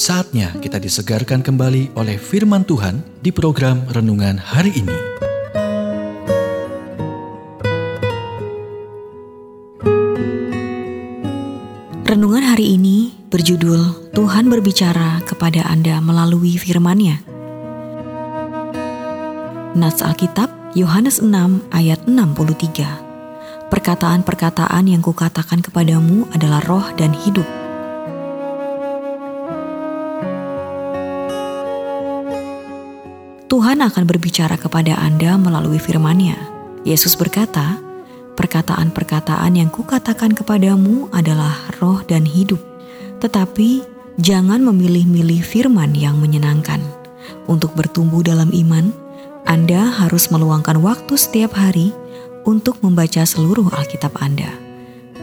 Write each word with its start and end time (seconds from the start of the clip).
Saatnya 0.00 0.56
kita 0.64 0.80
disegarkan 0.80 1.44
kembali 1.44 1.92
oleh 1.92 2.16
firman 2.16 2.64
Tuhan 2.64 3.04
di 3.20 3.28
program 3.28 3.84
renungan 3.92 4.40
hari 4.40 4.72
ini. 4.72 4.96
Renungan 12.08 12.40
hari 12.48 12.80
ini 12.80 13.12
berjudul 13.28 14.16
Tuhan 14.16 14.48
berbicara 14.48 15.20
kepada 15.28 15.68
Anda 15.68 16.00
melalui 16.00 16.56
firman-Nya. 16.56 17.20
Nats 19.76 20.00
Alkitab 20.00 20.48
Yohanes 20.72 21.20
6 21.20 21.28
ayat 21.76 22.08
63. 22.08 23.68
Perkataan-perkataan 23.68 24.88
yang 24.88 25.04
kukatakan 25.04 25.60
kepadamu 25.60 26.24
adalah 26.32 26.64
roh 26.64 26.88
dan 26.96 27.12
hidup 27.12 27.59
Tuhan 33.50 33.82
akan 33.82 34.06
berbicara 34.06 34.54
kepada 34.54 34.94
Anda 34.94 35.34
melalui 35.34 35.82
firman-Nya. 35.82 36.38
Yesus 36.86 37.18
berkata, 37.18 37.82
perkataan-perkataan 38.38 39.58
yang 39.58 39.74
kukatakan 39.74 40.38
kepadamu 40.38 41.10
adalah 41.10 41.58
roh 41.82 41.98
dan 42.06 42.22
hidup. 42.22 42.62
Tetapi 43.18 43.82
jangan 44.22 44.62
memilih-milih 44.62 45.42
firman 45.42 45.98
yang 45.98 46.22
menyenangkan. 46.22 46.78
Untuk 47.50 47.74
bertumbuh 47.74 48.22
dalam 48.22 48.54
iman, 48.54 48.94
Anda 49.50 49.98
harus 49.98 50.30
meluangkan 50.30 50.78
waktu 50.78 51.18
setiap 51.18 51.58
hari 51.58 51.90
untuk 52.46 52.78
membaca 52.86 53.26
seluruh 53.26 53.66
Alkitab 53.74 54.14
Anda. 54.22 54.54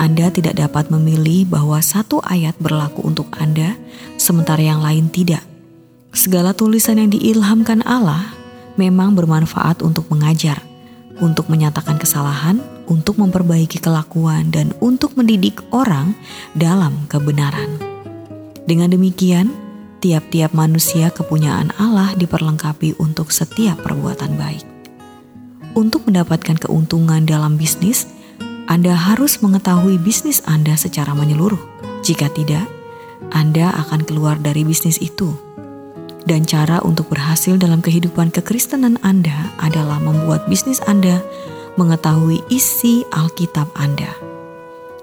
Anda 0.00 0.32
tidak 0.32 0.56
dapat 0.56 0.88
memilih 0.88 1.44
bahwa 1.52 1.76
satu 1.84 2.24
ayat 2.24 2.56
berlaku 2.56 3.04
untuk 3.04 3.28
Anda, 3.36 3.76
sementara 4.16 4.64
yang 4.64 4.80
lain 4.80 5.12
tidak. 5.12 5.53
Segala 6.14 6.54
tulisan 6.54 6.94
yang 6.94 7.10
diilhamkan 7.10 7.82
Allah 7.82 8.30
memang 8.78 9.18
bermanfaat 9.18 9.82
untuk 9.82 10.06
mengajar, 10.14 10.62
untuk 11.18 11.50
menyatakan 11.50 11.98
kesalahan, 11.98 12.62
untuk 12.86 13.18
memperbaiki 13.18 13.82
kelakuan, 13.82 14.46
dan 14.54 14.70
untuk 14.78 15.18
mendidik 15.18 15.58
orang 15.74 16.14
dalam 16.54 17.10
kebenaran. 17.10 17.66
Dengan 18.62 18.94
demikian, 18.94 19.50
tiap-tiap 19.98 20.54
manusia 20.54 21.10
kepunyaan 21.10 21.74
Allah 21.82 22.14
diperlengkapi 22.14 22.94
untuk 23.02 23.34
setiap 23.34 23.82
perbuatan 23.82 24.38
baik. 24.38 24.62
Untuk 25.74 26.06
mendapatkan 26.06 26.62
keuntungan 26.62 27.26
dalam 27.26 27.58
bisnis, 27.58 28.06
Anda 28.70 28.94
harus 28.94 29.42
mengetahui 29.42 29.98
bisnis 29.98 30.46
Anda 30.46 30.78
secara 30.78 31.10
menyeluruh. 31.10 31.60
Jika 32.06 32.30
tidak, 32.30 32.70
Anda 33.34 33.74
akan 33.82 34.06
keluar 34.06 34.38
dari 34.38 34.62
bisnis 34.62 35.02
itu 35.02 35.34
dan 36.24 36.48
cara 36.48 36.80
untuk 36.80 37.12
berhasil 37.12 37.56
dalam 37.60 37.84
kehidupan 37.84 38.32
kekristenan 38.32 38.96
Anda 39.04 39.52
adalah 39.60 40.00
membuat 40.00 40.48
bisnis 40.48 40.80
Anda 40.88 41.20
mengetahui 41.76 42.40
isi 42.48 43.04
Alkitab 43.12 43.68
Anda. 43.76 44.08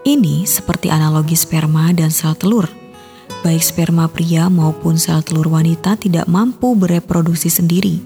Ini 0.01 0.49
seperti 0.49 0.89
analogi 0.89 1.37
sperma 1.37 1.93
dan 1.93 2.09
sel 2.09 2.33
telur. 2.33 2.65
Baik 3.45 3.61
sperma 3.61 4.09
pria 4.09 4.49
maupun 4.49 4.97
sel 4.97 5.21
telur 5.21 5.45
wanita 5.45 5.93
tidak 5.97 6.25
mampu 6.25 6.73
bereproduksi 6.73 7.53
sendiri. 7.53 8.01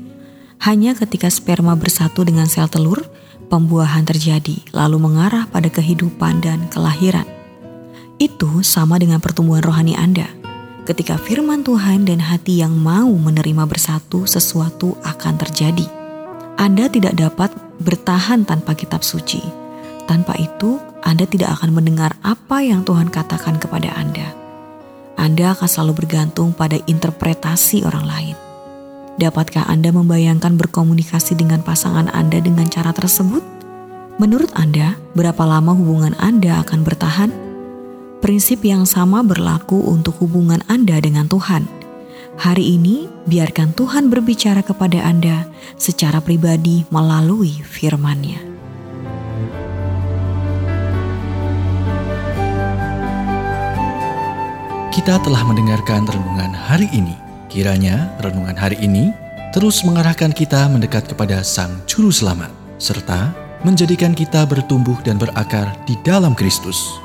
Hanya 0.60 0.96
ketika 0.96 1.32
sperma 1.32 1.76
bersatu 1.80 2.28
dengan 2.28 2.52
sel 2.52 2.68
telur, 2.68 3.00
pembuahan 3.48 4.04
terjadi, 4.04 4.60
lalu 4.76 5.00
mengarah 5.00 5.48
pada 5.48 5.72
kehidupan 5.72 6.44
dan 6.44 6.68
kelahiran. 6.68 7.28
Itu 8.20 8.64
sama 8.64 9.00
dengan 9.00 9.24
pertumbuhan 9.24 9.64
rohani 9.64 9.96
Anda 9.96 10.28
ketika 10.86 11.18
firman 11.18 11.66
Tuhan 11.66 12.06
dan 12.06 12.22
hati 12.22 12.62
yang 12.62 12.78
mau 12.78 13.10
menerima 13.10 13.66
bersatu, 13.66 14.30
sesuatu 14.30 14.94
akan 15.02 15.34
terjadi. 15.42 15.90
Anda 16.56 16.88
tidak 16.88 17.18
dapat 17.18 17.52
bertahan 17.82 18.46
tanpa 18.46 18.78
kitab 18.78 19.02
suci. 19.02 19.42
Tanpa 20.06 20.38
itu, 20.38 20.78
Anda 21.02 21.26
tidak 21.26 21.60
akan 21.60 21.74
mendengar 21.74 22.14
apa 22.22 22.62
yang 22.62 22.86
Tuhan 22.86 23.10
katakan 23.10 23.58
kepada 23.58 23.92
Anda. 23.98 24.32
Anda 25.18 25.58
akan 25.58 25.66
selalu 25.66 26.06
bergantung 26.06 26.54
pada 26.54 26.78
interpretasi 26.86 27.82
orang 27.84 28.06
lain. 28.06 28.36
Dapatkah 29.18 29.66
Anda 29.66 29.90
membayangkan 29.90 30.54
berkomunikasi 30.60 31.34
dengan 31.34 31.66
pasangan 31.66 32.14
Anda 32.14 32.38
dengan 32.44 32.70
cara 32.70 32.94
tersebut? 32.94 33.42
Menurut 34.22 34.54
Anda, 34.54 34.96
berapa 35.18 35.44
lama 35.44 35.74
hubungan 35.76 36.14
Anda 36.22 36.62
akan 36.62 36.84
bertahan? 36.86 37.45
Prinsip 38.26 38.66
yang 38.66 38.90
sama 38.90 39.22
berlaku 39.22 39.86
untuk 39.86 40.18
hubungan 40.18 40.58
Anda 40.66 40.98
dengan 40.98 41.30
Tuhan. 41.30 41.70
Hari 42.42 42.74
ini, 42.74 43.06
biarkan 43.30 43.78
Tuhan 43.78 44.10
berbicara 44.10 44.66
kepada 44.66 44.98
Anda 45.06 45.46
secara 45.78 46.18
pribadi 46.26 46.90
melalui 46.90 47.62
firman-Nya. 47.62 48.42
Kita 54.90 55.22
telah 55.22 55.46
mendengarkan 55.46 56.10
renungan 56.10 56.50
hari 56.50 56.90
ini. 56.98 57.14
Kiranya 57.46 58.10
renungan 58.26 58.58
hari 58.58 58.82
ini 58.82 59.14
terus 59.54 59.86
mengarahkan 59.86 60.34
kita 60.34 60.66
mendekat 60.66 61.06
kepada 61.06 61.46
Sang 61.46 61.78
Juru 61.86 62.10
Selamat, 62.10 62.50
serta 62.82 63.30
menjadikan 63.62 64.18
kita 64.18 64.50
bertumbuh 64.50 64.98
dan 65.06 65.22
berakar 65.22 65.78
di 65.86 65.94
dalam 66.02 66.34
Kristus. 66.34 67.05